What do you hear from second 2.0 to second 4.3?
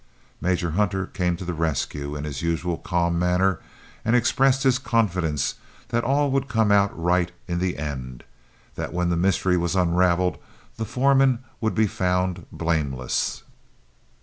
in his usual calm manner, and